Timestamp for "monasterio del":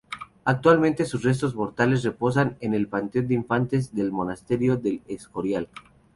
4.11-5.03